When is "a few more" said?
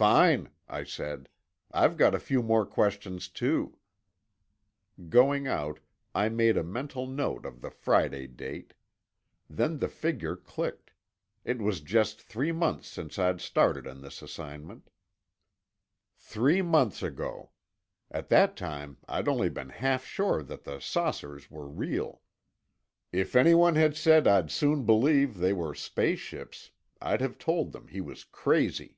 2.14-2.64